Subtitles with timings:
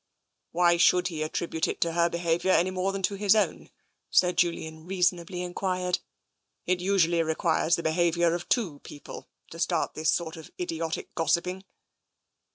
[0.51, 3.69] "Why should he attribute it to her behaviour any more than to his own?"
[4.09, 5.99] Sir Julian reasonably en quired."
[6.65, 11.65] It usually requires the behaviour of two people to start this sort of idiotic gossiping."